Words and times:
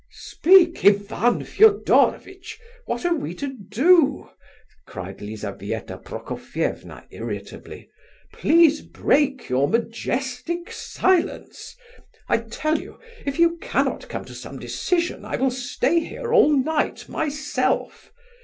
"Speak, 0.09 0.83
Ivan 0.83 1.43
Fedorovitch! 1.43 2.57
What 2.87 3.05
are 3.05 3.13
we 3.13 3.35
to 3.35 3.49
do?" 3.53 4.31
cried 4.87 5.21
Lizabetha 5.21 5.99
Prokofievna, 5.99 7.05
irritably. 7.11 7.87
"Please 8.33 8.81
break 8.81 9.47
your 9.47 9.67
majestic 9.67 10.71
silence! 10.71 11.75
I 12.27 12.39
tell 12.39 12.79
you, 12.79 12.97
if 13.27 13.37
you 13.37 13.57
cannot 13.57 14.09
come 14.09 14.25
to 14.25 14.33
some 14.33 14.57
decision, 14.57 15.23
I 15.23 15.35
will 15.35 15.51
stay 15.51 15.99
here 15.99 16.33
all 16.33 16.51
night 16.57 17.07
myself. 17.07 18.11